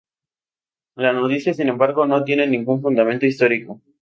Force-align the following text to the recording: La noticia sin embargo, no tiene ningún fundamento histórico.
La 0.95 1.13
noticia 1.13 1.53
sin 1.53 1.67
embargo, 1.69 2.07
no 2.07 2.23
tiene 2.23 2.47
ningún 2.47 2.81
fundamento 2.81 3.27
histórico. 3.27 3.79